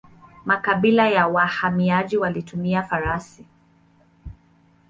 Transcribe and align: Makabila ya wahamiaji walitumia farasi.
Makabila 0.45 1.09
ya 1.09 1.27
wahamiaji 1.27 2.17
walitumia 2.17 2.83
farasi. 2.83 3.45